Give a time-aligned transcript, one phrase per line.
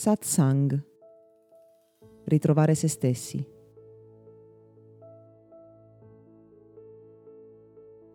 [0.00, 0.82] Satsang.
[2.24, 3.46] Ritrovare se stessi.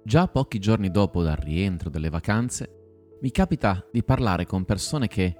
[0.03, 5.35] Già pochi giorni dopo dal rientro dalle vacanze, mi capita di parlare con persone che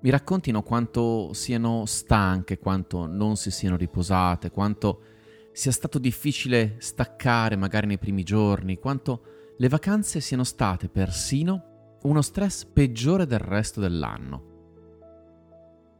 [0.00, 5.02] mi raccontino quanto siano stanche, quanto non si siano riposate, quanto
[5.52, 12.22] sia stato difficile staccare magari nei primi giorni, quanto le vacanze siano state persino uno
[12.22, 14.59] stress peggiore del resto dell'anno.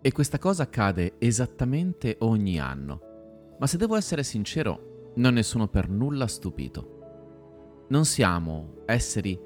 [0.02, 3.56] E questa cosa accade esattamente ogni anno.
[3.58, 7.84] Ma se devo essere sincero, non ne sono per nulla stupito.
[7.90, 9.38] Non siamo esseri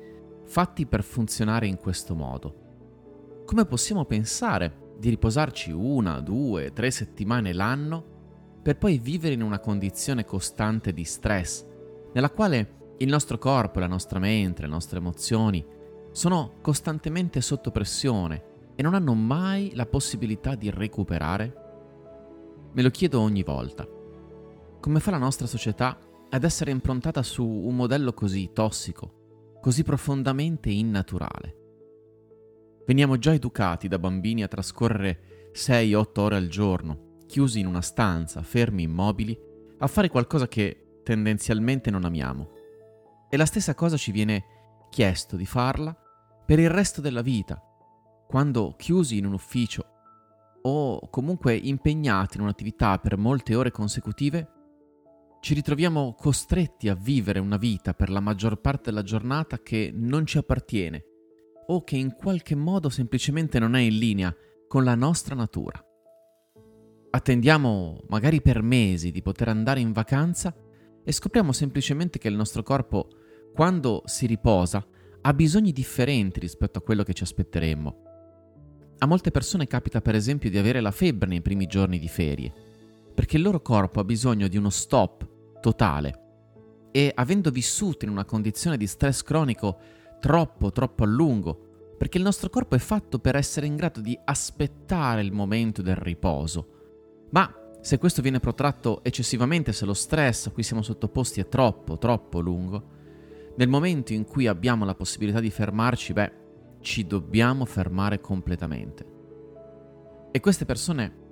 [0.45, 3.43] fatti per funzionare in questo modo.
[3.45, 8.13] Come possiamo pensare di riposarci una, due, tre settimane l'anno
[8.63, 11.67] per poi vivere in una condizione costante di stress,
[12.13, 15.67] nella quale il nostro corpo, la nostra mente, le nostre emozioni
[16.13, 21.63] sono costantemente sotto pressione e non hanno mai la possibilità di recuperare?
[22.73, 23.87] Me lo chiedo ogni volta.
[24.81, 30.71] Come fa la nostra società ad essere improntata su un modello così tossico, così profondamente
[30.71, 31.63] innaturale?
[32.87, 38.43] Veniamo già educati da bambini a trascorrere 6-8 ore al giorno, chiusi in una stanza,
[38.43, 39.39] fermi immobili,
[39.79, 42.51] a fare qualcosa che tendenzialmente non amiamo.
[43.31, 44.45] E la stessa cosa ci viene
[44.91, 45.97] chiesto di farla
[46.45, 47.63] per il resto della vita,
[48.27, 49.87] quando chiusi in un ufficio
[50.63, 54.49] o comunque impegnati in un'attività per molte ore consecutive,
[55.41, 60.25] ci ritroviamo costretti a vivere una vita per la maggior parte della giornata che non
[60.25, 61.05] ci appartiene
[61.67, 64.35] o che in qualche modo semplicemente non è in linea
[64.67, 65.85] con la nostra natura.
[67.11, 70.55] Attendiamo magari per mesi di poter andare in vacanza
[71.05, 73.09] e scopriamo semplicemente che il nostro corpo,
[73.55, 74.85] quando si riposa,
[75.21, 78.14] ha bisogni differenti rispetto a quello che ci aspetteremmo.
[79.05, 82.51] A molte persone capita per esempio di avere la febbre nei primi giorni di ferie,
[83.15, 85.29] perché il loro corpo ha bisogno di uno stop
[85.61, 86.21] totale
[86.91, 89.77] e avendo vissuto in una condizione di stress cronico
[90.21, 94.19] troppo troppo a lungo, perché il nostro corpo è fatto per essere in grado di
[94.25, 97.27] aspettare il momento del riposo.
[97.29, 101.99] Ma se questo viene protratto eccessivamente, se lo stress a cui siamo sottoposti è troppo
[101.99, 102.89] troppo lungo,
[103.59, 106.44] nel momento in cui abbiamo la possibilità di fermarci, beh,
[106.85, 109.13] ci dobbiamo fermare completamente.
[110.31, 111.23] E queste persone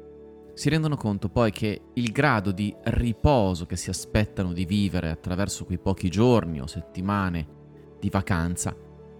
[0.54, 5.64] si rendono conto poi che il grado di riposo che si aspettano di vivere attraverso
[5.64, 7.60] quei pochi giorni o settimane
[8.00, 8.74] di vacanza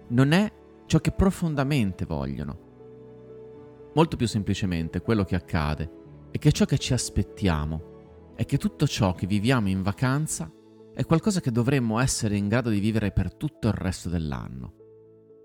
[0.09, 0.51] non è
[0.87, 3.91] ciò che profondamente vogliono.
[3.93, 5.91] Molto più semplicemente quello che accade
[6.31, 10.51] è che ciò che ci aspettiamo è che tutto ciò che viviamo in vacanza
[10.95, 14.81] è qualcosa che dovremmo essere in grado di vivere per tutto il resto dell'anno.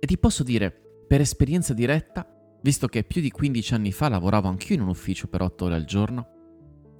[0.00, 0.70] E ti posso dire,
[1.06, 2.26] per esperienza diretta,
[2.62, 5.74] visto che più di 15 anni fa lavoravo anch'io in un ufficio per 8 ore
[5.74, 6.36] al giorno,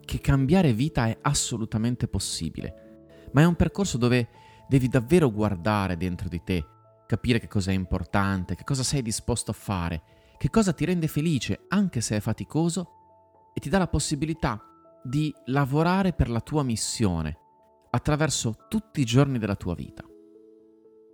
[0.05, 4.29] che cambiare vita è assolutamente possibile, ma è un percorso dove
[4.69, 6.65] devi davvero guardare dentro di te,
[7.07, 10.03] capire che cosa è importante, che cosa sei disposto a fare,
[10.39, 14.63] che cosa ti rende felice anche se è faticoso e ti dà la possibilità
[15.03, 17.37] di lavorare per la tua missione
[17.91, 20.08] attraverso tutti i giorni della tua vita.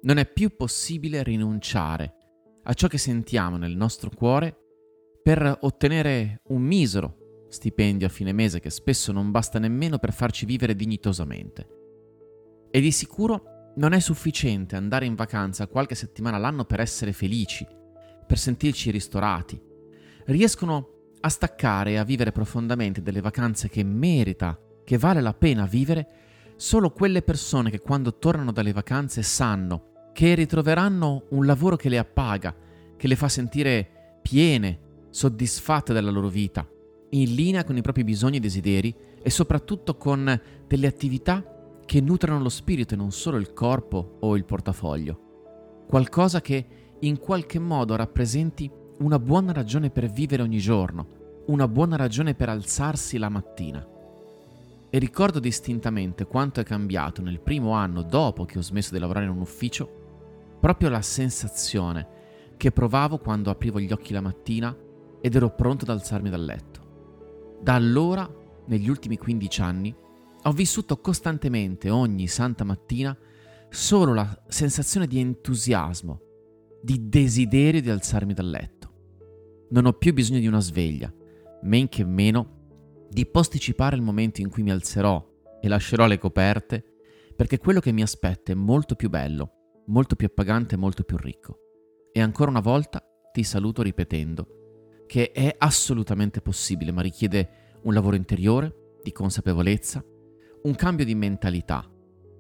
[0.05, 2.15] Non è più possibile rinunciare
[2.65, 4.55] a ciò che sentiamo nel nostro cuore
[5.23, 10.45] per ottenere un misero stipendio a fine mese che spesso non basta nemmeno per farci
[10.45, 11.69] vivere dignitosamente.
[12.71, 17.67] E di sicuro non è sufficiente andare in vacanza qualche settimana all'anno per essere felici,
[18.27, 19.59] per sentirci ristorati.
[20.27, 25.65] Riescono a staccare e a vivere profondamente delle vacanze che merita, che vale la pena
[25.65, 26.09] vivere,
[26.57, 31.99] solo quelle persone che quando tornano dalle vacanze sanno che ritroveranno un lavoro che le
[31.99, 32.55] appaga,
[32.97, 34.79] che le fa sentire piene,
[35.11, 36.67] soddisfatte della loro vita,
[37.11, 42.41] in linea con i propri bisogni e desideri e soprattutto con delle attività che nutrano
[42.41, 45.83] lo spirito e non solo il corpo o il portafoglio.
[45.89, 46.65] Qualcosa che
[47.01, 48.71] in qualche modo rappresenti
[49.01, 53.85] una buona ragione per vivere ogni giorno, una buona ragione per alzarsi la mattina.
[54.91, 59.25] E ricordo distintamente quanto è cambiato nel primo anno dopo che ho smesso di lavorare
[59.25, 60.03] in un ufficio
[60.65, 62.09] proprio la sensazione
[62.57, 64.75] che provavo quando aprivo gli occhi la mattina
[65.21, 67.59] ed ero pronto ad alzarmi dal letto.
[67.61, 68.27] Da allora,
[68.69, 69.95] negli ultimi 15 anni,
[70.43, 73.15] ho vissuto costantemente ogni santa mattina
[73.69, 76.21] solo la sensazione di entusiasmo,
[76.81, 78.93] di desiderio di alzarmi dal letto.
[79.69, 81.13] Non ho più bisogno di una sveglia,
[81.65, 85.23] men che meno di posticipare il momento in cui mi alzerò
[85.61, 86.83] e lascerò le coperte,
[87.37, 89.54] perché quello che mi aspetta è molto più bello
[89.87, 91.59] molto più appagante e molto più ricco.
[92.13, 93.03] E ancora una volta
[93.33, 100.03] ti saluto ripetendo, che è assolutamente possibile, ma richiede un lavoro interiore, di consapevolezza,
[100.63, 101.89] un cambio di mentalità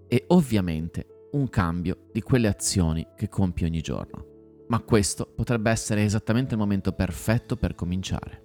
[0.08, 4.32] e ovviamente un cambio di quelle azioni che compi ogni giorno.
[4.68, 8.42] Ma questo potrebbe essere esattamente il momento perfetto per cominciare.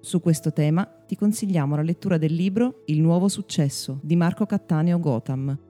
[0.00, 4.98] Su questo tema ti consigliamo la lettura del libro Il nuovo successo di Marco Cattaneo
[4.98, 5.69] Gotham.